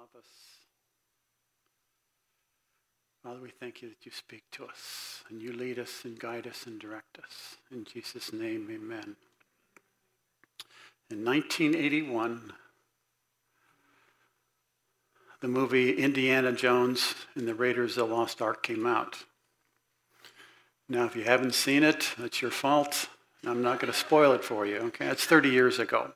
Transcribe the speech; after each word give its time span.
love 0.00 0.08
us. 0.16 0.30
Father, 3.22 3.40
we 3.42 3.50
thank 3.50 3.82
you 3.82 3.90
that 3.90 4.06
you 4.06 4.10
speak 4.10 4.44
to 4.50 4.64
us 4.64 5.22
and 5.28 5.42
you 5.42 5.52
lead 5.52 5.78
us 5.78 6.06
and 6.06 6.18
guide 6.18 6.46
us 6.46 6.66
and 6.66 6.80
direct 6.80 7.18
us. 7.18 7.56
In 7.70 7.84
Jesus' 7.84 8.32
name, 8.32 8.66
amen. 8.70 9.16
In 11.10 11.22
1981, 11.22 12.50
the 15.42 15.48
movie 15.48 15.90
Indiana 15.90 16.52
Jones 16.52 17.14
and 17.34 17.46
the 17.46 17.54
Raiders 17.54 17.98
of 17.98 18.08
the 18.08 18.14
Lost 18.14 18.40
Ark 18.40 18.62
came 18.62 18.86
out. 18.86 19.24
Now, 20.88 21.04
if 21.04 21.14
you 21.14 21.24
haven't 21.24 21.54
seen 21.54 21.82
it, 21.82 22.14
that's 22.16 22.40
your 22.40 22.50
fault. 22.50 23.10
I'm 23.46 23.60
not 23.60 23.80
going 23.80 23.92
to 23.92 23.98
spoil 23.98 24.32
it 24.32 24.44
for 24.44 24.64
you, 24.64 24.78
okay? 24.78 25.08
It's 25.08 25.26
30 25.26 25.50
years 25.50 25.78
ago. 25.78 26.12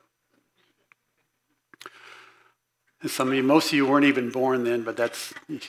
And 3.05 3.11
some 3.11 3.27
of 3.27 3.35
you, 3.35 3.43
most 3.43 3.67
of 3.67 3.73
you 3.73 3.85
weren't 3.85 4.07
even 4.07 4.31
born 4.31 4.63
then, 4.63 4.81
but 4.81 4.97
that's 4.97 5.31
a 5.47 5.59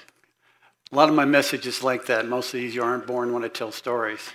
lot 0.91 1.11
of 1.11 1.15
my 1.15 1.27
message 1.27 1.67
is 1.67 1.83
like 1.83 2.07
that. 2.07 2.27
Most 2.27 2.47
of 2.47 2.61
these 2.61 2.75
you 2.75 2.83
aren't 2.83 3.07
born 3.07 3.35
when 3.35 3.45
I 3.45 3.49
tell 3.49 3.71
stories. 3.71 4.31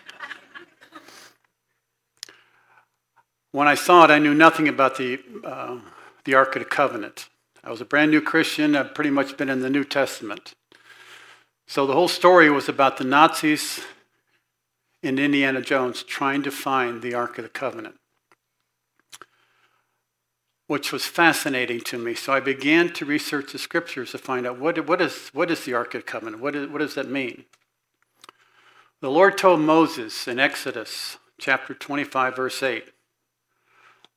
when 3.51 3.67
I 3.67 3.73
saw 3.73 4.03
it, 4.03 4.11
I 4.11 4.19
knew 4.19 4.35
nothing 4.35 4.67
about 4.67 4.97
the, 4.97 5.19
uh, 5.43 5.79
the 6.25 6.35
Ark 6.35 6.55
of 6.55 6.61
the 6.61 6.69
Covenant. 6.69 7.27
I 7.63 7.71
was 7.71 7.81
a 7.81 7.85
brand 7.85 8.11
new 8.11 8.21
Christian. 8.21 8.75
I've 8.75 8.93
pretty 8.93 9.09
much 9.09 9.35
been 9.35 9.49
in 9.49 9.61
the 9.61 9.69
New 9.71 9.83
Testament. 9.83 10.53
So 11.65 11.87
the 11.87 11.93
whole 11.93 12.07
story 12.07 12.51
was 12.51 12.69
about 12.69 12.97
the 12.97 13.03
Nazis 13.03 13.79
and 15.01 15.19
Indiana 15.19 15.61
Jones 15.61 16.03
trying 16.03 16.43
to 16.43 16.51
find 16.51 17.01
the 17.01 17.15
Ark 17.15 17.39
of 17.39 17.45
the 17.45 17.49
Covenant 17.49 17.95
which 20.71 20.93
was 20.93 21.05
fascinating 21.05 21.81
to 21.81 21.97
me. 21.97 22.15
So 22.15 22.31
I 22.31 22.39
began 22.39 22.93
to 22.93 23.03
research 23.03 23.51
the 23.51 23.59
scriptures 23.59 24.11
to 24.11 24.17
find 24.17 24.47
out 24.47 24.57
what, 24.57 24.87
what, 24.87 25.01
is, 25.01 25.27
what 25.33 25.51
is 25.51 25.65
the 25.65 25.73
Ark 25.73 25.95
of 25.95 26.05
Covenant? 26.05 26.41
What, 26.41 26.55
is, 26.55 26.69
what 26.69 26.79
does 26.79 26.95
that 26.95 27.09
mean? 27.09 27.43
The 29.01 29.11
Lord 29.11 29.37
told 29.37 29.59
Moses 29.59 30.29
in 30.29 30.39
Exodus 30.39 31.17
chapter 31.37 31.73
25, 31.73 32.37
verse 32.37 32.63
8, 32.63 32.85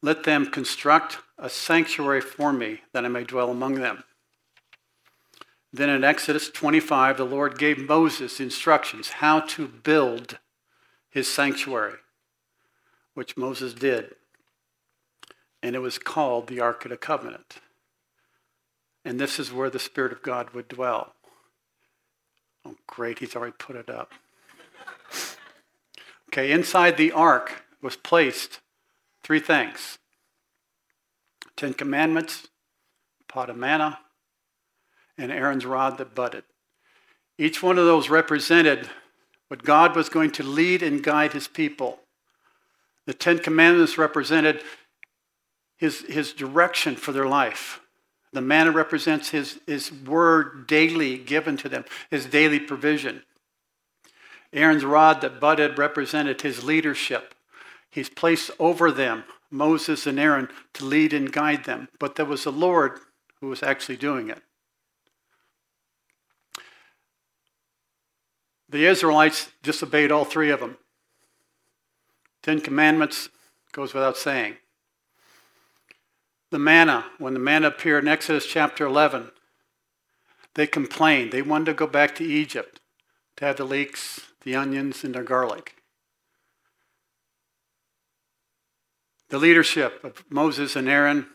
Let 0.01 0.23
them 0.23 0.47
construct 0.47 1.19
a 1.39 1.51
sanctuary 1.51 2.21
for 2.21 2.53
me 2.53 2.83
that 2.93 3.05
I 3.05 3.09
may 3.09 3.25
dwell 3.25 3.51
among 3.51 3.75
them. 3.81 4.05
Then 5.73 5.89
in 5.89 6.05
Exodus 6.05 6.51
25, 6.51 7.17
the 7.17 7.25
Lord 7.25 7.59
gave 7.59 7.79
Moses 7.79 8.39
instructions 8.39 9.09
how 9.09 9.41
to 9.41 9.67
build 9.67 10.39
his 11.11 11.27
sanctuary, 11.27 11.99
which 13.15 13.37
Moses 13.37 13.75
did 13.75 14.15
and 15.65 15.75
it 15.75 15.79
was 15.79 15.97
called 15.97 16.47
the 16.47 16.61
Ark 16.61 16.85
of 16.85 16.91
the 16.91 16.97
Covenant. 16.99 17.57
And 19.03 19.19
this 19.19 19.39
is 19.39 19.51
where 19.51 19.71
the 19.71 19.79
Spirit 19.79 20.13
of 20.13 20.23
God 20.23 20.51
would 20.51 20.69
dwell. 20.69 21.15
Oh, 22.67 22.77
great, 22.87 23.21
he's 23.21 23.35
already 23.35 23.55
put 23.59 23.75
it 23.75 23.89
up. 23.89 24.13
okay, 26.29 26.53
inside 26.53 26.99
the 26.99 27.13
ark 27.13 27.65
was 27.81 27.97
placed 27.97 28.61
three 29.23 29.41
things 29.41 29.99
Ten 31.57 31.73
Commandments, 31.73 32.49
pot 33.27 33.49
of 33.49 33.57
manna, 33.57 34.01
and 35.17 35.33
Aaron's 35.33 35.65
rod 35.65 35.97
that 35.97 36.15
budded. 36.15 36.45
Each 37.39 37.63
one 37.63 37.79
of 37.79 37.87
those 37.87 38.11
represented 38.11 38.91
what 39.49 39.63
God 39.63 39.97
was 39.97 40.11
going 40.11 40.33
to 40.33 40.43
lead 40.43 40.83
and 40.83 41.03
guide 41.03 41.33
his 41.33 41.49
people. 41.49 42.01
The 43.07 43.15
Ten 43.15 43.39
Commandments 43.39 43.97
represented 43.97 44.63
his, 45.77 46.01
his 46.03 46.33
direction 46.33 46.97
for 46.97 47.13
their 47.13 47.27
life. 47.27 47.81
The 48.33 48.41
manna 48.41 48.73
represents 48.73 49.31
his, 49.31 49.61
his 49.67 49.93
word 49.93 50.67
daily 50.67 51.19
given 51.19 51.57
to 51.59 51.69
them, 51.69 51.85
his 52.11 52.27
daily 52.27 52.59
provision. 52.59 53.23
Aaron's 54.53 54.85
rod 54.85 55.21
that 55.21 55.41
budded 55.41 55.79
represented 55.79 56.41
his 56.43 56.65
leadership. 56.65 57.35
He's 57.91 58.09
placed 58.09 58.51
over 58.59 58.91
them 58.91 59.25
Moses 59.51 60.07
and 60.07 60.19
Aaron 60.19 60.49
to 60.75 60.85
lead 60.85 61.13
and 61.13 61.33
guide 61.33 61.65
them, 61.65 61.89
but 62.01 62.17
there 62.17 62.27
was 62.27 62.45
the 62.45 62.53
Lord 62.53 62.99
who 63.41 63.49
was 63.49 63.63
actually 63.63 63.97
doing 63.97 64.29
it. 64.31 64.43
The 68.69 68.87
Israelites 68.87 69.53
disobeyed 69.63 70.11
all 70.11 70.25
three 70.25 70.51
of 70.51 70.59
them. 70.59 70.77
Ten 72.43 72.61
Commandments 72.61 73.29
goes 73.71 73.95
without 73.95 74.17
saying 74.17 74.57
the 76.55 76.59
manna, 76.61 77.05
when 77.19 77.35
the 77.35 77.41
manna 77.41 77.67
appeared 77.67 78.05
in 78.05 78.09
Exodus 78.09 78.47
chapter 78.47 78.87
11, 78.87 79.33
they 80.55 80.69
complained. 80.69 81.33
They 81.33 81.43
wanted 81.43 81.65
to 81.65 81.75
go 81.75 81.89
back 81.89 82.15
to 82.15 82.25
Egypt 82.25 82.79
to 83.39 83.45
have 83.45 83.57
the 83.57 83.65
leeks, 83.65 84.21
the 84.45 84.55
onions, 84.55 85.03
and 85.03 85.17
the 85.17 85.25
garlic. 85.25 85.75
The 89.31 89.41
leadership 89.41 90.05
of 90.05 90.25
Moses 90.31 90.77
and 90.77 90.89
Aaron. 90.89 91.27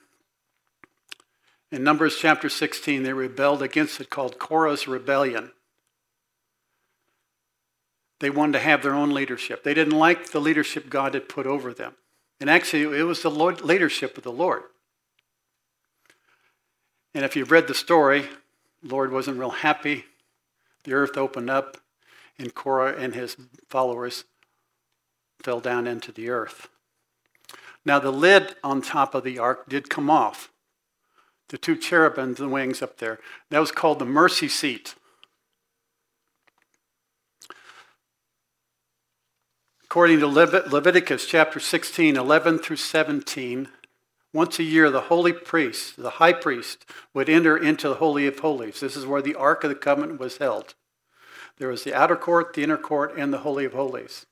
In 1.70 1.84
Numbers 1.84 2.16
chapter 2.18 2.48
16, 2.48 3.04
they 3.04 3.12
rebelled 3.12 3.62
against 3.62 4.00
it, 4.00 4.10
called 4.10 4.40
Korah's 4.40 4.88
rebellion. 4.88 5.52
They 8.22 8.30
wanted 8.30 8.54
to 8.54 8.60
have 8.60 8.84
their 8.84 8.96
own 8.96 9.10
leadership. 9.10 9.66
They 9.66 9.74
didn't 9.74 10.00
like 10.00 10.32
the 10.32 10.40
leadership 10.40 10.90
God 10.90 11.14
had 11.14 11.28
put 11.28 11.46
over 11.46 11.74
them. 11.74 11.96
And 12.40 12.50
actually, 12.50 12.98
it 12.98 13.04
was 13.04 13.22
the 13.22 13.30
leadership 13.30 14.18
of 14.18 14.24
the 14.24 14.32
Lord. 14.32 14.64
And 17.14 17.26
if 17.26 17.36
you've 17.36 17.52
read 17.52 17.68
the 17.68 17.74
story, 17.74 18.30
Lord 18.84 19.12
wasn't 19.12 19.40
real 19.40 19.50
happy. 19.50 20.06
The 20.84 20.94
earth 20.94 21.18
opened 21.18 21.50
up, 21.50 21.78
and 22.38 22.54
Korah 22.54 22.96
and 22.98 23.16
his 23.16 23.36
followers 23.68 24.26
fell 25.42 25.60
down 25.60 25.88
into 25.88 26.12
the 26.12 26.30
earth. 26.30 26.70
Now, 27.86 28.00
the 28.00 28.12
lid 28.12 28.56
on 28.64 28.82
top 28.82 29.16
of 29.16 29.24
the 29.24 29.40
ark 29.40 29.68
did 29.70 29.90
come 29.90 30.10
off. 30.10 30.52
The 31.48 31.58
two 31.58 31.76
cherubim, 31.76 32.36
the 32.36 32.48
wings 32.48 32.82
up 32.82 32.98
there. 32.98 33.20
That 33.50 33.60
was 33.60 33.72
called 33.72 34.00
the 34.00 34.06
mercy 34.06 34.48
seat. 34.48 34.96
According 39.84 40.20
to 40.20 40.28
Leviticus 40.28 41.26
chapter 41.26 41.60
16, 41.60 42.16
11 42.16 42.60
through 42.60 42.76
17, 42.76 43.70
once 44.34 44.60
a 44.60 44.64
year, 44.64 44.90
the 44.90 45.02
holy 45.02 45.34
priest, 45.34 45.98
the 45.98 46.12
high 46.12 46.34
priest, 46.34 46.86
would 47.14 47.30
enter 47.30 47.58
into 47.58 47.90
the 47.90 47.96
Holy 47.96 48.28
of 48.28 48.40
Holies. 48.40 48.80
This 48.80 48.96
is 48.96 49.06
where 49.06 49.22
the 49.22 49.36
Ark 49.36 49.64
of 49.64 49.70
the 49.70 49.76
Covenant 49.76 50.20
was 50.20 50.38
held. 50.38 50.76
There 51.58 51.68
was 51.68 51.84
the 51.84 51.94
outer 51.94 52.16
court, 52.16 52.54
the 52.54 52.64
inner 52.64 52.78
court, 52.78 53.14
and 53.18 53.34
the 53.34 53.40
Holy 53.40 53.66
of 53.66 53.74
Holies. 53.74 54.26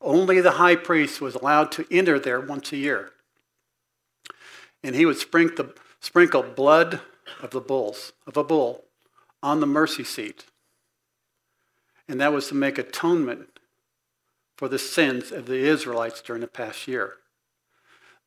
Only 0.00 0.40
the 0.40 0.52
high 0.52 0.76
priest 0.76 1.20
was 1.20 1.34
allowed 1.34 1.70
to 1.72 1.86
enter 1.90 2.18
there 2.18 2.40
once 2.40 2.72
a 2.72 2.76
year. 2.76 3.12
And 4.82 4.96
he 4.96 5.06
would 5.06 5.18
sprinkle, 5.18 5.70
sprinkle 6.00 6.42
blood 6.42 7.00
of 7.40 7.50
the 7.50 7.60
bulls, 7.60 8.12
of 8.26 8.36
a 8.36 8.42
bull, 8.42 8.84
on 9.42 9.60
the 9.60 9.66
mercy 9.66 10.04
seat. 10.04 10.46
And 12.08 12.20
that 12.20 12.32
was 12.32 12.48
to 12.48 12.54
make 12.54 12.78
atonement 12.78 13.58
for 14.56 14.68
the 14.68 14.78
sins 14.78 15.30
of 15.30 15.46
the 15.46 15.58
Israelites 15.58 16.20
during 16.20 16.40
the 16.40 16.48
past 16.48 16.88
year. 16.88 17.18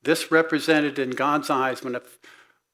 This 0.06 0.32
represented 0.32 1.00
in 1.00 1.10
God's 1.10 1.50
eyes 1.50 1.84
when, 1.84 2.00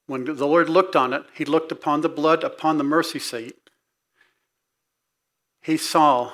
when 0.06 0.26
the 0.26 0.46
Lord 0.46 0.70
looked 0.70 0.98
on 0.98 1.14
it, 1.14 1.24
he 1.34 1.46
looked 1.46 1.72
upon 1.72 2.02
the 2.02 2.10
blood 2.10 2.44
upon 2.44 2.78
the 2.78 2.84
mercy 2.84 3.20
seat. 3.20 3.58
He 5.62 5.78
saw 5.78 6.34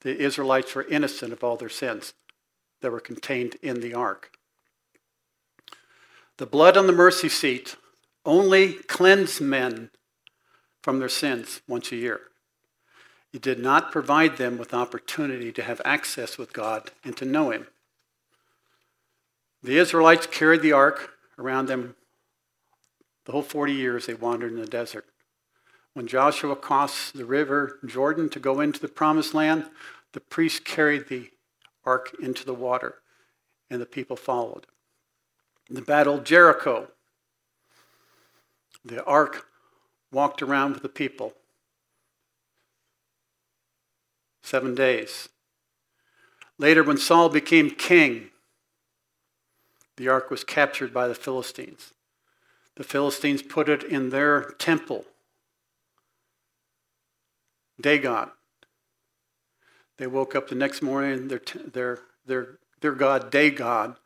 the 0.00 0.16
Israelites 0.16 0.74
were 0.74 0.84
innocent 0.84 1.34
of 1.34 1.44
all 1.44 1.56
their 1.56 1.68
sins 1.68 2.14
that 2.80 2.90
were 2.90 3.00
contained 3.00 3.56
in 3.62 3.80
the 3.80 3.92
ark. 3.92 4.32
The 6.38 6.46
blood 6.46 6.78
on 6.78 6.86
the 6.86 6.92
mercy 6.92 7.28
seat 7.28 7.76
only 8.24 8.74
cleansed 8.74 9.42
men 9.42 9.90
from 10.82 10.98
their 10.98 11.08
sins 11.10 11.60
once 11.68 11.92
a 11.92 11.96
year. 11.96 12.22
It 13.34 13.42
did 13.42 13.58
not 13.58 13.92
provide 13.92 14.38
them 14.38 14.56
with 14.56 14.72
opportunity 14.72 15.52
to 15.52 15.62
have 15.62 15.82
access 15.84 16.38
with 16.38 16.54
God 16.54 16.92
and 17.04 17.14
to 17.18 17.26
know 17.26 17.50
Him. 17.50 17.66
The 19.62 19.78
Israelites 19.78 20.26
carried 20.26 20.62
the 20.62 20.72
ark 20.72 21.14
around 21.38 21.66
them 21.66 21.96
the 23.24 23.32
whole 23.32 23.42
40 23.42 23.72
years 23.72 24.06
they 24.06 24.14
wandered 24.14 24.52
in 24.52 24.60
the 24.60 24.66
desert. 24.66 25.04
When 25.92 26.06
Joshua 26.06 26.56
crossed 26.56 27.14
the 27.14 27.24
river 27.24 27.78
Jordan 27.84 28.28
to 28.30 28.40
go 28.40 28.60
into 28.60 28.80
the 28.80 28.88
promised 28.88 29.34
land, 29.34 29.68
the 30.12 30.20
priests 30.20 30.60
carried 30.60 31.08
the 31.08 31.30
ark 31.84 32.14
into 32.22 32.44
the 32.44 32.54
water, 32.54 32.96
and 33.68 33.80
the 33.80 33.86
people 33.86 34.16
followed. 34.16 34.66
In 35.68 35.74
the 35.74 35.82
battle 35.82 36.14
of 36.14 36.24
Jericho, 36.24 36.88
the 38.84 39.04
ark 39.04 39.46
walked 40.10 40.40
around 40.40 40.72
with 40.72 40.82
the 40.82 40.88
people 40.88 41.34
seven 44.42 44.74
days. 44.74 45.28
Later, 46.56 46.82
when 46.82 46.96
Saul 46.96 47.28
became 47.28 47.70
king, 47.70 48.30
the 49.98 50.08
ark 50.08 50.30
was 50.30 50.44
captured 50.44 50.94
by 50.94 51.08
the 51.08 51.14
Philistines. 51.14 51.92
The 52.76 52.84
Philistines 52.84 53.42
put 53.42 53.68
it 53.68 53.82
in 53.82 54.10
their 54.10 54.54
temple 54.58 55.04
Dagon. 57.80 58.30
They 59.98 60.06
woke 60.06 60.34
up 60.34 60.48
the 60.48 60.54
next 60.54 60.82
morning, 60.82 61.28
their, 61.28 61.40
their, 61.72 61.98
their, 62.26 62.58
their 62.80 62.92
god, 62.92 63.30
Dagon, 63.30 63.96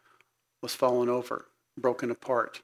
was 0.63 0.75
fallen 0.75 1.09
over, 1.09 1.47
broken 1.77 2.11
apart. 2.11 2.63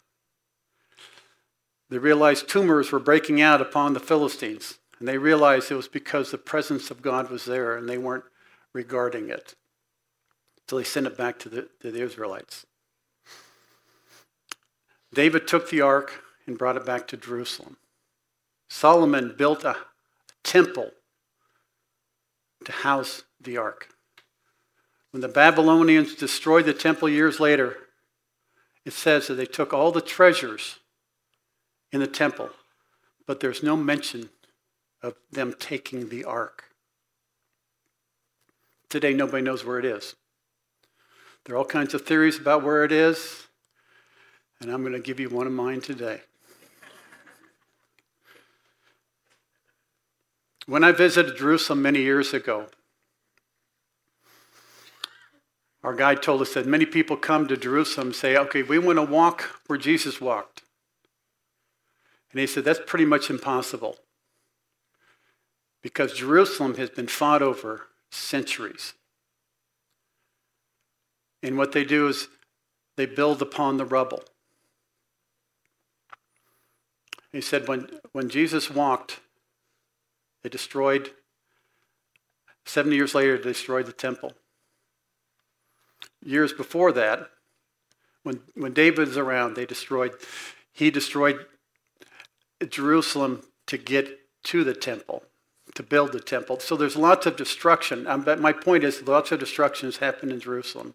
They 1.90 1.98
realized 1.98 2.48
tumors 2.48 2.92
were 2.92 2.98
breaking 2.98 3.40
out 3.40 3.60
upon 3.60 3.94
the 3.94 4.00
Philistines, 4.00 4.78
and 4.98 5.08
they 5.08 5.18
realized 5.18 5.70
it 5.70 5.76
was 5.76 5.88
because 5.88 6.30
the 6.30 6.38
presence 6.38 6.90
of 6.90 7.02
God 7.02 7.30
was 7.30 7.44
there 7.44 7.76
and 7.76 7.88
they 7.88 7.98
weren't 7.98 8.24
regarding 8.72 9.28
it. 9.28 9.54
So 10.68 10.76
they 10.76 10.84
sent 10.84 11.06
it 11.06 11.16
back 11.16 11.38
to 11.40 11.48
the, 11.48 11.68
to 11.80 11.90
the 11.90 12.02
Israelites. 12.02 12.66
David 15.12 15.46
took 15.46 15.70
the 15.70 15.80
ark 15.80 16.22
and 16.46 16.58
brought 16.58 16.76
it 16.76 16.86
back 16.86 17.06
to 17.08 17.16
Jerusalem. 17.16 17.76
Solomon 18.68 19.34
built 19.36 19.64
a 19.64 19.76
temple 20.42 20.90
to 22.64 22.72
house 22.72 23.24
the 23.40 23.56
ark. 23.56 23.88
When 25.10 25.20
the 25.22 25.28
Babylonians 25.28 26.14
destroyed 26.14 26.66
the 26.66 26.74
temple 26.74 27.08
years 27.08 27.40
later, 27.40 27.76
it 28.84 28.92
says 28.92 29.26
that 29.26 29.34
they 29.34 29.46
took 29.46 29.72
all 29.72 29.90
the 29.90 30.00
treasures 30.00 30.78
in 31.92 32.00
the 32.00 32.06
temple, 32.06 32.50
but 33.26 33.40
there's 33.40 33.62
no 33.62 33.76
mention 33.76 34.28
of 35.02 35.14
them 35.30 35.54
taking 35.58 36.08
the 36.08 36.24
ark. 36.24 36.64
Today, 38.88 39.12
nobody 39.12 39.42
knows 39.42 39.64
where 39.64 39.78
it 39.78 39.84
is. 39.84 40.14
There 41.44 41.54
are 41.54 41.58
all 41.58 41.64
kinds 41.64 41.94
of 41.94 42.02
theories 42.04 42.38
about 42.38 42.62
where 42.62 42.84
it 42.84 42.92
is, 42.92 43.47
and 44.60 44.70
I'm 44.70 44.82
going 44.82 44.92
to 44.92 44.98
give 44.98 45.20
you 45.20 45.28
one 45.28 45.46
of 45.46 45.52
mine 45.52 45.80
today. 45.80 46.20
When 50.66 50.84
I 50.84 50.92
visited 50.92 51.38
Jerusalem 51.38 51.80
many 51.80 52.00
years 52.00 52.34
ago, 52.34 52.66
our 55.82 55.94
guide 55.94 56.22
told 56.22 56.42
us 56.42 56.54
that 56.54 56.66
many 56.66 56.84
people 56.84 57.16
come 57.16 57.48
to 57.48 57.56
Jerusalem 57.56 58.08
and 58.08 58.16
say, 58.16 58.36
okay, 58.36 58.62
we 58.62 58.78
want 58.78 58.98
to 58.98 59.02
walk 59.02 59.60
where 59.66 59.78
Jesus 59.78 60.20
walked. 60.20 60.62
And 62.30 62.40
he 62.40 62.46
said, 62.46 62.64
that's 62.64 62.80
pretty 62.84 63.06
much 63.06 63.30
impossible 63.30 63.96
because 65.80 66.12
Jerusalem 66.12 66.74
has 66.76 66.90
been 66.90 67.06
fought 67.06 67.40
over 67.40 67.86
centuries. 68.10 68.94
And 71.42 71.56
what 71.56 71.72
they 71.72 71.84
do 71.84 72.08
is 72.08 72.28
they 72.96 73.06
build 73.06 73.40
upon 73.40 73.76
the 73.76 73.86
rubble. 73.86 74.24
He 77.32 77.40
said, 77.40 77.68
when, 77.68 77.88
when 78.12 78.28
Jesus 78.28 78.70
walked, 78.70 79.20
they 80.42 80.48
destroyed, 80.48 81.10
70 82.64 82.96
years 82.96 83.14
later, 83.14 83.36
they 83.36 83.50
destroyed 83.50 83.86
the 83.86 83.92
temple. 83.92 84.32
Years 86.24 86.52
before 86.52 86.92
that, 86.92 87.28
when, 88.22 88.40
when 88.54 88.72
David 88.72 89.16
around, 89.16 89.54
they 89.54 89.66
destroyed, 89.66 90.12
he 90.72 90.90
destroyed 90.90 91.46
Jerusalem 92.68 93.42
to 93.66 93.78
get 93.78 94.18
to 94.44 94.64
the 94.64 94.74
temple, 94.74 95.22
to 95.74 95.82
build 95.82 96.12
the 96.12 96.20
temple. 96.20 96.60
So 96.60 96.76
there's 96.76 96.96
lots 96.96 97.26
of 97.26 97.36
destruction. 97.36 98.06
Um, 98.06 98.22
but 98.22 98.40
my 98.40 98.52
point 98.52 98.84
is, 98.84 99.06
lots 99.06 99.32
of 99.32 99.40
destruction 99.40 99.86
has 99.86 99.98
happened 99.98 100.32
in 100.32 100.40
Jerusalem. 100.40 100.94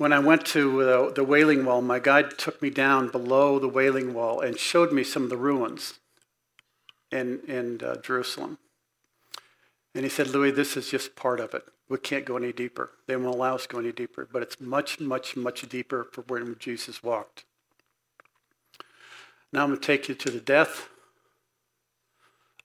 When 0.00 0.14
I 0.14 0.18
went 0.18 0.46
to 0.46 0.82
the, 0.82 1.12
the 1.14 1.24
Wailing 1.24 1.66
Wall, 1.66 1.82
my 1.82 1.98
guide 1.98 2.38
took 2.38 2.62
me 2.62 2.70
down 2.70 3.10
below 3.10 3.58
the 3.58 3.68
Wailing 3.68 4.14
Wall 4.14 4.40
and 4.40 4.58
showed 4.58 4.94
me 4.94 5.04
some 5.04 5.24
of 5.24 5.28
the 5.28 5.36
ruins 5.36 6.00
in, 7.12 7.40
in 7.46 7.82
uh, 7.84 7.96
Jerusalem. 8.00 8.56
And 9.94 10.02
he 10.02 10.08
said, 10.08 10.28
Louie, 10.28 10.52
this 10.52 10.74
is 10.74 10.88
just 10.88 11.16
part 11.16 11.38
of 11.38 11.52
it. 11.52 11.64
We 11.90 11.98
can't 11.98 12.24
go 12.24 12.38
any 12.38 12.50
deeper. 12.50 12.92
They 13.06 13.14
won't 13.14 13.34
allow 13.34 13.56
us 13.56 13.64
to 13.64 13.68
go 13.68 13.78
any 13.78 13.92
deeper. 13.92 14.26
But 14.32 14.40
it's 14.40 14.58
much, 14.58 15.00
much, 15.00 15.36
much 15.36 15.68
deeper 15.68 16.08
for 16.10 16.22
where 16.22 16.42
Jesus 16.54 17.02
walked. 17.02 17.44
Now 19.52 19.64
I'm 19.64 19.68
going 19.68 19.80
to 19.80 19.86
take 19.86 20.08
you 20.08 20.14
to 20.14 20.30
the 20.30 20.40
death 20.40 20.88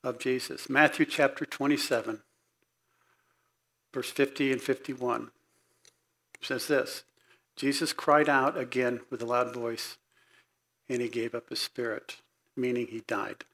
of 0.06 0.20
Jesus. 0.20 0.70
Matthew 0.70 1.06
chapter 1.06 1.46
27, 1.46 2.22
verse 3.94 4.10
50 4.10 4.54
and 4.54 4.62
51 4.62 5.32
says 6.42 6.68
this 6.68 7.04
Jesus 7.56 7.94
cried 7.94 8.28
out 8.28 8.58
again 8.58 9.02
with 9.10 9.22
a 9.22 9.26
loud 9.26 9.54
voice, 9.54 9.98
and 10.90 11.02
he 11.02 11.08
gave 11.08 11.34
up 11.34 11.50
his 11.50 11.60
spirit, 11.60 12.18
meaning 12.56 12.88
he 12.88 13.02
died. 13.08 13.46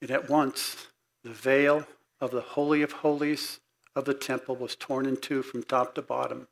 And 0.00 0.10
at 0.10 0.30
once 0.30 0.88
the 1.22 1.30
veil 1.30 1.86
of 2.20 2.30
the 2.30 2.40
Holy 2.40 2.82
of 2.82 2.92
Holies 2.92 3.60
of 3.94 4.06
the 4.06 4.14
temple 4.14 4.56
was 4.56 4.76
torn 4.76 5.06
in 5.06 5.16
two 5.16 5.42
from 5.42 5.62
top 5.62 5.94
to 5.94 6.02
bottom. 6.02 6.48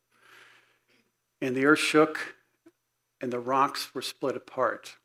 And 1.41 1.57
the 1.57 1.65
earth 1.65 1.79
shook, 1.79 2.35
and 3.21 3.33
the 3.33 3.41
rocks 3.41 3.95
were 3.95 4.03
split 4.03 4.37
apart. 4.37 4.97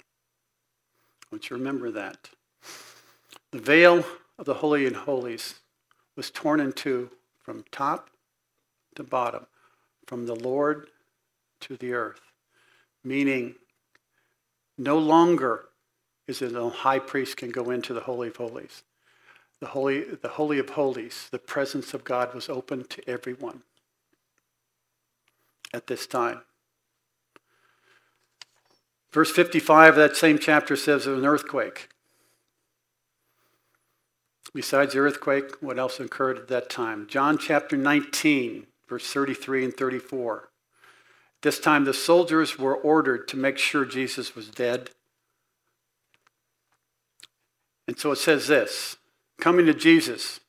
I 0.00 1.26
want 1.30 1.44
you 1.44 1.56
to 1.56 1.62
remember 1.62 1.90
that. 1.90 2.30
The 3.50 3.58
veil 3.58 4.04
of 4.38 4.46
the 4.46 4.54
Holy 4.54 4.86
and 4.86 4.96
Holies 4.96 5.56
was 6.16 6.30
torn 6.30 6.60
in 6.60 6.72
two 6.72 7.10
from 7.38 7.64
top 7.70 8.10
to 8.94 9.02
bottom 9.02 9.46
from 10.06 10.26
the 10.26 10.34
Lord 10.34 10.88
to 11.60 11.76
the 11.76 11.92
earth, 11.92 12.20
meaning 13.02 13.56
no 14.78 14.98
longer 14.98 15.66
is 16.26 16.42
it 16.42 16.54
a 16.54 16.68
high 16.68 16.98
priest 16.98 17.36
can 17.36 17.50
go 17.50 17.70
into 17.70 17.94
the 17.94 18.00
Holy 18.00 18.28
of 18.28 18.36
Holies. 18.36 18.82
The 19.60 19.68
Holy, 19.68 20.02
the 20.02 20.28
Holy 20.28 20.58
of 20.58 20.70
Holies, 20.70 21.28
the 21.30 21.38
presence 21.38 21.94
of 21.94 22.04
God 22.04 22.34
was 22.34 22.48
open 22.48 22.84
to 22.84 23.08
everyone 23.08 23.62
at 25.72 25.86
this 25.86 26.06
time. 26.06 26.42
Verse 29.12 29.30
55 29.30 29.90
of 29.90 29.96
that 29.96 30.16
same 30.16 30.38
chapter 30.38 30.76
says 30.76 31.06
of 31.06 31.16
an 31.16 31.24
earthquake. 31.24 31.88
Besides 34.52 34.92
the 34.92 35.00
earthquake, 35.00 35.62
what 35.62 35.78
else 35.78 36.00
occurred 36.00 36.38
at 36.38 36.48
that 36.48 36.68
time? 36.68 37.06
John 37.06 37.38
chapter 37.38 37.76
19, 37.76 38.66
verse 38.88 39.10
33 39.12 39.64
and 39.64 39.76
34. 39.76 40.50
This 41.42 41.60
time 41.60 41.84
the 41.84 41.94
soldiers 41.94 42.58
were 42.58 42.76
ordered 42.76 43.28
to 43.28 43.36
make 43.36 43.58
sure 43.58 43.84
Jesus 43.84 44.34
was 44.34 44.48
dead. 44.48 44.90
And 47.86 47.98
so 47.98 48.12
it 48.12 48.16
says 48.16 48.48
this 48.48 48.96
coming 49.38 49.66
to 49.66 49.74
Jesus, 49.74 50.40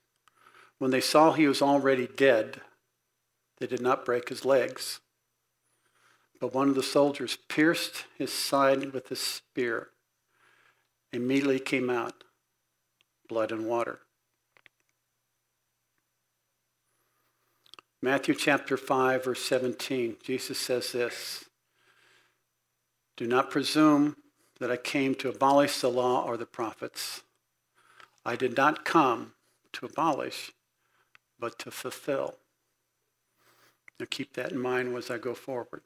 when 0.80 0.92
they 0.92 1.02
saw 1.02 1.34
he 1.34 1.48
was 1.48 1.62
already 1.62 2.08
dead, 2.08 2.62
they 3.60 3.68
did 3.68 3.82
not 3.82 4.06
break 4.06 4.30
his 4.30 4.46
legs. 4.46 5.00
But 6.40 6.54
one 6.54 6.70
of 6.70 6.76
the 6.76 6.84
soldiers 6.84 7.38
pierced 7.48 8.06
his 8.18 8.32
side 8.32 8.94
with 8.94 9.10
a 9.10 9.16
spear. 9.16 9.90
Immediately 11.12 11.60
came 11.60 11.90
out 11.90 12.24
blood 13.28 13.52
and 13.52 13.66
water. 13.66 14.00
Matthew 18.02 18.36
chapter 18.36 18.78
5, 18.78 19.24
verse 19.24 19.42
17, 19.44 20.18
Jesus 20.24 20.60
says 20.60 20.92
this 20.92 21.46
Do 23.16 23.26
not 23.26 23.50
presume 23.50 24.16
that 24.60 24.72
I 24.72 24.78
came 24.78 25.16
to 25.16 25.30
abolish 25.30 25.82
the 25.82 25.90
law 25.90 26.24
or 26.24 26.38
the 26.38 26.46
prophets. 26.46 27.24
I 28.24 28.36
did 28.36 28.56
not 28.56 28.86
come 28.86 29.34
to 29.74 29.88
abolish, 29.88 30.52
but 31.40 31.58
to 31.60 31.72
fulfill. 31.72 32.36
Now 34.00 34.06
keep 34.10 34.34
that 34.34 34.52
in 34.52 34.60
mind 34.60 34.96
as 34.96 35.10
I 35.10 35.18
go 35.18 35.34
forward. 35.34 35.82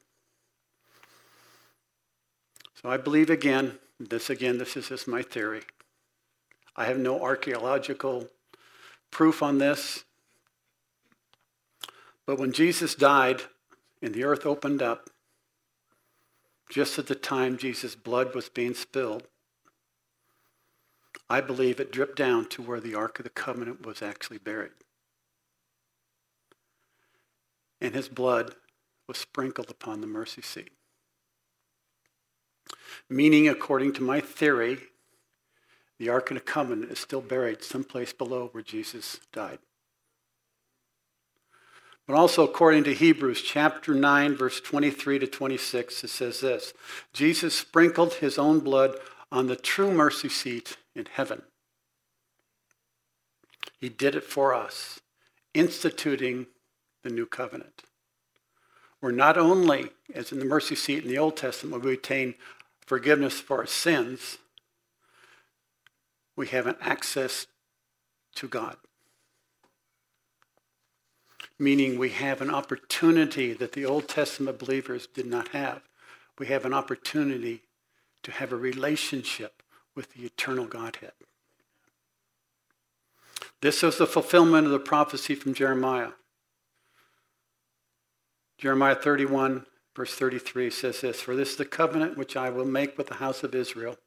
So 2.82 2.90
I 2.90 2.98
believe 2.98 3.30
again, 3.30 3.80
this 4.00 4.30
again, 4.30 4.58
this 4.58 4.76
is 4.76 4.90
just 4.90 5.08
my 5.08 5.22
theory. 5.22 5.62
I 6.76 6.86
have 6.86 6.98
no 6.98 7.22
archaeological 7.22 8.28
proof 9.12 9.42
on 9.44 9.60
this. 9.60 10.04
But 12.26 12.40
when 12.40 12.52
Jesus 12.52 12.96
died 12.96 13.42
and 14.02 14.14
the 14.14 14.24
earth 14.24 14.46
opened 14.46 14.82
up, 14.82 15.10
just 16.70 16.98
at 16.98 17.08
the 17.08 17.16
time 17.16 17.58
Jesus' 17.58 17.96
blood 17.96 18.34
was 18.34 18.48
being 18.48 18.74
spilled, 18.74 19.28
I 21.30 21.42
believe 21.42 21.80
it 21.80 21.92
dripped 21.92 22.18
down 22.18 22.48
to 22.50 22.62
where 22.62 22.80
the 22.80 22.96
Ark 22.96 23.20
of 23.20 23.24
the 23.24 23.30
Covenant 23.30 23.86
was 23.86 24.02
actually 24.02 24.38
buried. 24.38 24.72
And 27.80 27.96
his 27.96 28.10
blood 28.10 28.56
was 29.08 29.18
sprinkled 29.18 29.70
upon 29.70 30.02
the 30.02 30.08
mercy 30.08 30.42
seat. 30.42 30.72
Meaning, 33.10 33.48
according 33.48 33.94
to 33.94 34.04
my 34.04 34.22
theory, 34.22 34.80
the 35.98 36.10
Ark 36.10 36.32
of 36.32 36.36
the 36.36 36.42
Covenant 36.42 36.92
is 36.92 37.00
still 37.00 37.22
buried 37.22 37.64
someplace 37.64 38.14
below 38.14 38.50
where 38.52 38.64
Jesus 38.64 39.20
died. 39.34 39.60
But 42.12 42.18
also, 42.18 42.44
according 42.44 42.84
to 42.84 42.94
Hebrews 42.94 43.42
chapter 43.42 43.94
9, 43.94 44.36
verse 44.36 44.60
23 44.60 45.20
to 45.20 45.28
26, 45.28 46.04
it 46.04 46.10
says 46.10 46.42
this 46.42 46.74
Jesus 47.14 47.56
sprinkled 47.56 48.16
his 48.16 48.38
own 48.38 48.60
blood 48.60 48.98
on 49.32 49.48
the 49.48 49.56
true 49.56 49.90
mercy 49.94 50.28
seat 50.28 50.76
in 50.94 51.06
heaven. 51.06 51.44
He 53.80 53.88
did 53.88 54.14
it 54.16 54.26
for 54.26 54.54
us, 54.54 55.00
instituting 55.54 56.48
the 57.02 57.10
new 57.10 57.26
covenant. 57.26 57.84
We're 59.00 59.12
not 59.12 59.38
only, 59.38 59.92
as 60.14 60.34
in 60.34 60.40
the 60.40 60.44
mercy 60.44 60.76
seat 60.76 61.06
in 61.06 61.10
the 61.10 61.18
Old 61.18 61.38
Testament, 61.38 61.82
we 61.82 61.94
obtain 61.94 62.36
forgiveness 62.86 63.40
for 63.40 63.60
our 63.60 63.66
sins, 63.66 64.38
we 66.36 66.48
have 66.48 66.68
an 66.68 66.76
access 66.82 67.48
to 68.36 68.50
God 68.50 68.76
meaning 71.62 71.96
we 71.96 72.10
have 72.10 72.42
an 72.42 72.50
opportunity 72.50 73.54
that 73.54 73.74
the 73.74 73.86
Old 73.86 74.08
Testament 74.08 74.58
believers 74.58 75.06
did 75.06 75.28
not 75.28 75.50
have. 75.50 75.84
We 76.40 76.48
have 76.48 76.66
an 76.66 76.74
opportunity 76.74 77.62
to 78.24 78.32
have 78.32 78.52
a 78.52 78.56
relationship 78.56 79.62
with 79.94 80.12
the 80.14 80.24
eternal 80.26 80.66
Godhead. 80.66 81.12
This 83.62 83.84
is 83.84 84.00
the 84.00 84.08
fulfillment 84.08 84.66
of 84.66 84.72
the 84.72 84.80
prophecy 84.80 85.36
from 85.36 85.54
Jeremiah. 85.54 86.14
Jeremiah 88.58 88.96
31, 88.96 89.68
verse 89.96 90.16
33 90.16 90.72
says 90.72 91.02
this 91.02 91.22
For 91.22 91.36
this 91.36 91.52
is 91.52 91.58
the 91.58 91.66
covenant 91.66 92.18
which 92.18 92.36
I 92.36 92.50
will 92.50 92.66
make 92.66 92.98
with 92.98 93.06
the 93.06 93.16
house 93.16 93.44
of 93.44 93.54
Israel 93.54 93.98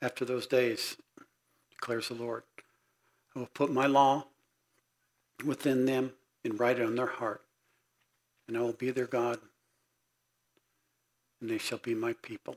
after 0.00 0.24
those 0.24 0.48
days, 0.48 0.96
declares 1.70 2.08
the 2.08 2.14
Lord. 2.14 2.42
I 3.36 3.38
will 3.38 3.46
put 3.54 3.70
my 3.70 3.86
law 3.86 4.26
within 5.44 5.84
them 5.86 6.12
and 6.44 6.58
write 6.58 6.78
it 6.78 6.86
on 6.86 6.96
their 6.96 7.06
heart. 7.06 7.42
And 8.48 8.56
I 8.56 8.60
will 8.60 8.72
be 8.72 8.90
their 8.90 9.06
God, 9.06 9.38
and 11.40 11.48
they 11.48 11.58
shall 11.58 11.78
be 11.78 11.94
my 11.94 12.14
people. 12.22 12.56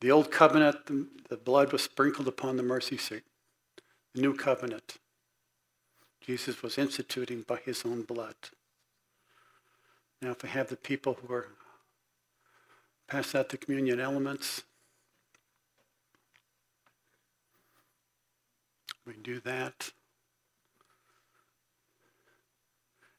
The 0.00 0.10
old 0.10 0.30
covenant, 0.30 0.86
the, 0.86 1.06
the 1.28 1.36
blood 1.36 1.72
was 1.72 1.82
sprinkled 1.82 2.28
upon 2.28 2.56
the 2.56 2.62
mercy 2.62 2.96
seat. 2.96 3.22
The 4.14 4.22
new 4.22 4.34
covenant, 4.34 4.98
Jesus 6.20 6.62
was 6.62 6.78
instituting 6.78 7.42
by 7.42 7.58
his 7.64 7.84
own 7.84 8.02
blood. 8.02 8.34
Now, 10.22 10.30
if 10.32 10.42
we 10.42 10.48
have 10.50 10.68
the 10.68 10.76
people 10.76 11.14
who 11.14 11.32
are 11.32 11.48
pass 13.08 13.34
out 13.34 13.48
the 13.48 13.56
communion 13.56 13.98
elements, 13.98 14.62
we 19.06 19.14
do 19.14 19.40
that. 19.40 19.90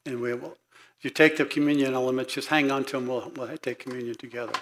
And 0.04 0.20
we 0.20 0.34
will, 0.34 0.56
if 0.98 1.04
you 1.04 1.10
take 1.10 1.36
the 1.36 1.44
communion 1.44 1.94
elements, 1.94 2.34
just 2.34 2.48
hang 2.48 2.70
on 2.70 2.84
to 2.86 2.92
them. 2.92 3.06
We'll, 3.06 3.32
we'll 3.36 3.56
take 3.58 3.80
communion 3.80 4.16
together. 4.16 4.52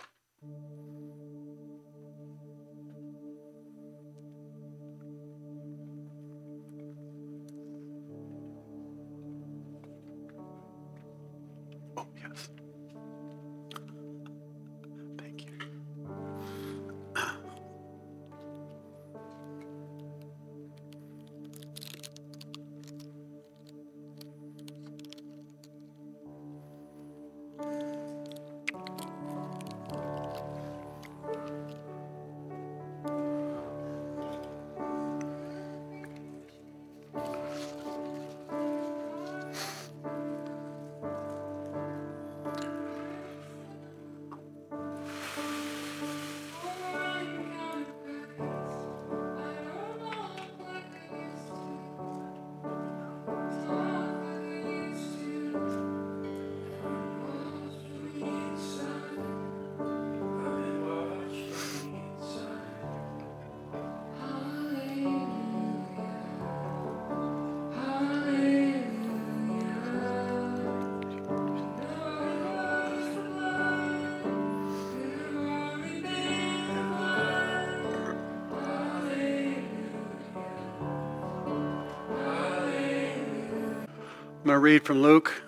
Going 84.51 84.59
to 84.59 84.65
read 84.65 84.85
from 84.85 85.01
Luke, 85.01 85.45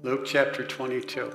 Luke 0.00 0.24
chapter 0.24 0.64
22. 0.64 1.30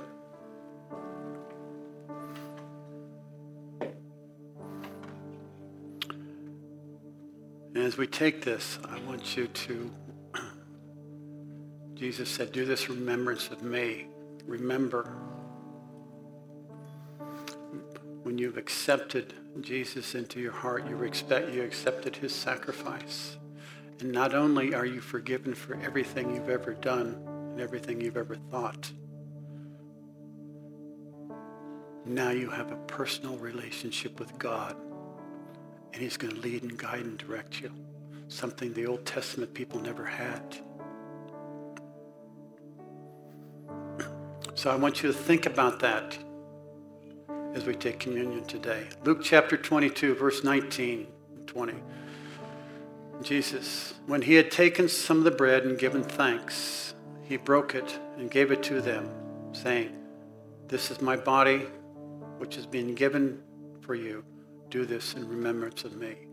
And 7.72 7.84
as 7.84 7.96
we 7.96 8.08
take 8.08 8.44
this, 8.44 8.80
I 8.88 8.98
want 9.02 9.36
you 9.36 9.46
to, 9.46 9.90
Jesus 11.94 12.28
said, 12.28 12.50
do 12.50 12.64
this 12.64 12.88
remembrance 12.90 13.50
of 13.50 13.62
me. 13.62 14.08
Remember 14.46 15.04
when 18.24 18.38
you've 18.38 18.56
accepted 18.56 19.34
Jesus 19.60 20.16
into 20.16 20.40
your 20.40 20.50
heart, 20.50 20.88
you, 20.88 21.00
expect, 21.04 21.50
you 21.50 21.62
accepted 21.62 22.16
his 22.16 22.34
sacrifice. 22.34 23.36
And 24.00 24.12
not 24.12 24.34
only 24.34 24.74
are 24.74 24.86
you 24.86 25.00
forgiven 25.00 25.54
for 25.54 25.74
everything 25.82 26.34
you've 26.34 26.48
ever 26.48 26.72
done 26.72 27.22
and 27.52 27.60
everything 27.60 28.00
you've 28.00 28.16
ever 28.16 28.36
thought, 28.50 28.90
now 32.06 32.30
you 32.30 32.48
have 32.48 32.72
a 32.72 32.76
personal 32.86 33.36
relationship 33.36 34.18
with 34.18 34.36
God. 34.38 34.74
And 35.92 36.02
he's 36.02 36.16
going 36.16 36.34
to 36.34 36.40
lead 36.40 36.62
and 36.62 36.78
guide 36.78 37.00
and 37.00 37.18
direct 37.18 37.60
you. 37.60 37.70
Something 38.28 38.72
the 38.72 38.86
Old 38.86 39.04
Testament 39.04 39.52
people 39.52 39.80
never 39.80 40.04
had. 40.04 40.56
So 44.54 44.70
I 44.70 44.76
want 44.76 45.02
you 45.02 45.12
to 45.12 45.18
think 45.18 45.46
about 45.46 45.80
that 45.80 46.16
as 47.54 47.64
we 47.64 47.74
take 47.74 47.98
communion 47.98 48.44
today. 48.44 48.86
Luke 49.04 49.20
chapter 49.22 49.56
22, 49.56 50.14
verse 50.14 50.44
19 50.44 51.06
and 51.36 51.46
20. 51.46 51.74
Jesus, 53.22 53.94
when 54.06 54.22
he 54.22 54.34
had 54.34 54.50
taken 54.50 54.88
some 54.88 55.18
of 55.18 55.24
the 55.24 55.30
bread 55.30 55.64
and 55.64 55.78
given 55.78 56.02
thanks, 56.02 56.94
he 57.22 57.36
broke 57.36 57.74
it 57.74 57.98
and 58.16 58.30
gave 58.30 58.50
it 58.50 58.62
to 58.64 58.80
them, 58.80 59.08
saying, 59.52 59.94
This 60.68 60.90
is 60.90 61.00
my 61.00 61.16
body, 61.16 61.66
which 62.38 62.54
has 62.56 62.66
been 62.66 62.94
given 62.94 63.42
for 63.82 63.94
you. 63.94 64.24
Do 64.70 64.86
this 64.86 65.14
in 65.14 65.28
remembrance 65.28 65.84
of 65.84 65.96
me. 65.96 66.29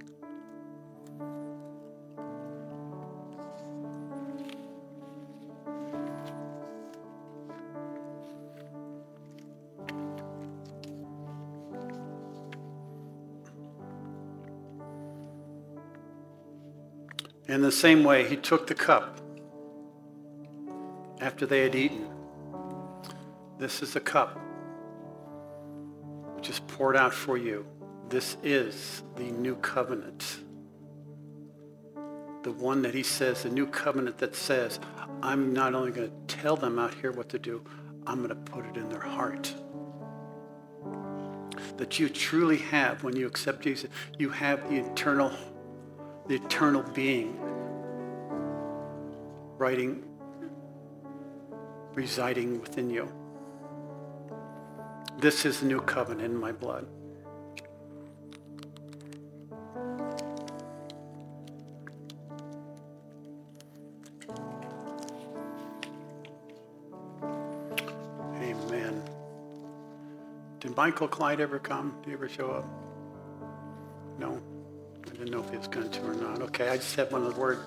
In 17.58 17.64
the 17.64 17.72
same 17.72 18.04
way, 18.04 18.30
he 18.30 18.36
took 18.36 18.68
the 18.68 18.76
cup 18.76 19.20
after 21.20 21.48
they 21.48 21.62
had 21.62 21.74
eaten. 21.74 22.08
This 23.58 23.82
is 23.82 23.94
the 23.94 24.00
cup 24.00 24.40
which 26.36 26.52
is 26.52 26.60
poured 26.60 26.96
out 26.96 27.16
for 27.16 27.36
you. 27.36 27.66
This 28.10 28.38
is 28.44 29.02
the 29.16 29.24
new 29.24 29.56
covenant. 29.56 30.38
The 32.44 32.52
one 32.52 32.84
that 32.84 32.94
he 32.94 33.02
says, 33.02 33.42
the 33.42 33.50
new 33.50 33.66
covenant 33.66 34.20
that 34.20 34.36
says, 34.36 34.80
I'm 35.24 35.52
not 35.52 35.74
only 35.74 35.90
going 35.90 36.12
to 36.12 36.36
tell 36.36 36.58
them 36.58 36.78
out 36.78 36.94
here 36.94 37.12
what 37.12 37.28
to 37.30 37.40
do, 37.40 37.64
I'm 38.06 38.18
going 38.18 38.30
to 38.30 38.36
put 38.36 38.68
it 38.68 38.78
in 38.78 38.88
their 38.88 39.02
heart. 39.02 39.52
That 41.78 41.98
you 41.98 42.08
truly 42.08 42.58
have, 42.58 43.04
when 43.04 43.16
you 43.16 43.26
accept 43.26 43.62
Jesus, 43.62 43.90
you 44.20 44.30
have 44.30 44.70
the 44.70 44.76
eternal 44.76 45.32
the 46.28 46.36
eternal 46.36 46.84
being 46.94 47.40
writing, 49.68 50.02
residing 51.94 52.62
within 52.62 52.90
you. 52.90 53.06
This 55.20 55.46
is 55.46 55.60
the 55.60 55.66
new 55.66 55.82
covenant 55.82 56.32
in 56.32 56.40
my 56.40 56.54
blood. 56.54 56.88
Amen. 68.36 69.04
Did 70.62 70.78
Michael 70.78 71.10
Clyde 71.10 71.42
ever 71.42 71.60
come? 71.60 71.94
Did 72.04 72.08
he 72.08 72.14
ever 72.14 72.30
show 72.30 72.52
up? 72.52 72.66
No. 74.18 74.42
I 75.06 75.10
didn't 75.10 75.32
know 75.32 75.44
if 75.44 75.50
he 75.50 75.58
was 75.58 75.68
going 75.68 75.92
to 75.92 76.06
or 76.06 76.14
not. 76.14 76.42
Okay, 76.44 76.70
I 76.70 76.78
just 76.78 76.96
have 76.96 77.12
one 77.12 77.26
other 77.26 77.38
word. 77.38 77.60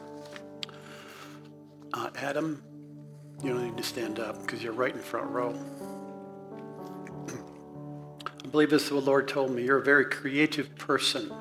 Uh, 2.10 2.18
Adam, 2.18 2.62
you 3.42 3.52
don't 3.52 3.64
need 3.64 3.76
to 3.76 3.82
stand 3.82 4.18
up 4.18 4.40
because 4.40 4.62
you're 4.62 4.72
right 4.72 4.94
in 4.94 5.00
front 5.00 5.30
row. 5.30 5.50
I 8.44 8.48
believe 8.48 8.70
this 8.70 8.86
is 8.86 8.92
what 8.92 9.04
the 9.04 9.10
Lord 9.10 9.28
told 9.28 9.50
me. 9.50 9.64
You're 9.64 9.78
a 9.78 9.84
very 9.84 10.04
creative 10.04 10.74
person. 10.76 11.32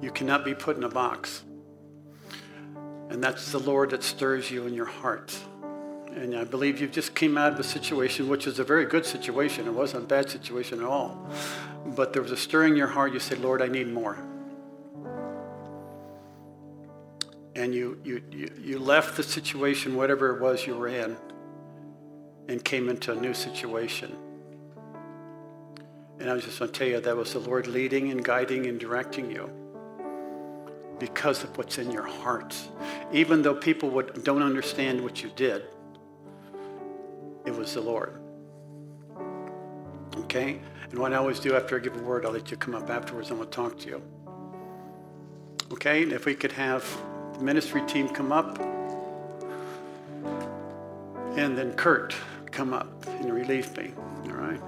You 0.00 0.10
cannot 0.10 0.44
be 0.44 0.54
put 0.54 0.76
in 0.76 0.84
a 0.84 0.88
box. 0.88 1.42
And 3.10 3.22
that's 3.22 3.52
the 3.52 3.58
Lord 3.58 3.90
that 3.90 4.02
stirs 4.02 4.50
you 4.50 4.66
in 4.66 4.74
your 4.74 4.86
heart. 4.86 5.36
And 6.14 6.36
I 6.36 6.44
believe 6.44 6.80
you 6.80 6.88
just 6.88 7.14
came 7.14 7.38
out 7.38 7.52
of 7.52 7.60
a 7.60 7.64
situation, 7.64 8.28
which 8.28 8.46
is 8.46 8.58
a 8.58 8.64
very 8.64 8.84
good 8.84 9.06
situation. 9.06 9.66
It 9.66 9.74
wasn't 9.74 10.04
a 10.04 10.06
bad 10.06 10.30
situation 10.30 10.80
at 10.80 10.86
all. 10.86 11.28
But 11.86 12.12
there 12.12 12.22
was 12.22 12.32
a 12.32 12.36
stirring 12.36 12.72
in 12.72 12.78
your 12.78 12.88
heart. 12.88 13.12
You 13.12 13.20
said, 13.20 13.40
Lord, 13.40 13.62
I 13.62 13.68
need 13.68 13.88
more. 13.88 14.18
And 17.60 17.74
you, 17.74 18.00
you, 18.02 18.22
you, 18.32 18.50
you 18.58 18.78
left 18.78 19.18
the 19.18 19.22
situation, 19.22 19.94
whatever 19.94 20.34
it 20.34 20.40
was 20.40 20.66
you 20.66 20.74
were 20.74 20.88
in, 20.88 21.14
and 22.48 22.64
came 22.64 22.88
into 22.88 23.12
a 23.12 23.14
new 23.14 23.34
situation. 23.34 24.16
And 26.18 26.30
I 26.30 26.38
just 26.38 26.58
going 26.58 26.72
to 26.72 26.78
tell 26.78 26.88
you 26.88 26.98
that 26.98 27.14
was 27.14 27.34
the 27.34 27.38
Lord 27.38 27.66
leading 27.66 28.10
and 28.12 28.24
guiding 28.24 28.64
and 28.64 28.80
directing 28.80 29.30
you 29.30 29.50
because 30.98 31.44
of 31.44 31.54
what's 31.58 31.76
in 31.76 31.90
your 31.90 32.06
heart. 32.06 32.56
Even 33.12 33.42
though 33.42 33.54
people 33.54 33.90
would, 33.90 34.24
don't 34.24 34.42
understand 34.42 35.02
what 35.02 35.22
you 35.22 35.30
did, 35.36 35.64
it 37.44 37.54
was 37.54 37.74
the 37.74 37.82
Lord. 37.82 38.22
Okay? 40.16 40.62
And 40.90 40.98
what 40.98 41.12
I 41.12 41.16
always 41.16 41.40
do 41.40 41.54
after 41.54 41.76
I 41.76 41.80
give 41.80 41.94
a 41.94 42.02
word, 42.02 42.24
I'll 42.24 42.32
let 42.32 42.50
you 42.50 42.56
come 42.56 42.74
up 42.74 42.88
afterwards 42.88 43.28
and 43.28 43.38
we'll 43.38 43.50
talk 43.50 43.78
to 43.80 43.86
you. 43.86 44.02
Okay? 45.72 46.04
And 46.04 46.12
if 46.12 46.24
we 46.24 46.34
could 46.34 46.52
have 46.52 46.84
ministry 47.40 47.82
team 47.86 48.08
come 48.08 48.32
up, 48.32 48.58
and 51.36 51.56
then 51.56 51.72
Kurt 51.74 52.14
come 52.50 52.72
up 52.72 52.88
and 53.06 53.32
relieve 53.32 53.76
me. 53.76 53.92
All 54.26 54.32
right? 54.32 54.60